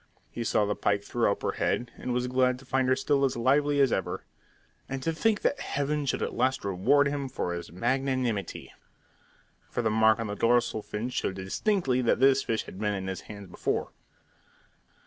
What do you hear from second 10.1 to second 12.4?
on the dorsal fin showed distinctly that